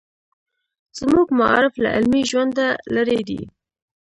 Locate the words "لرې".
2.95-3.19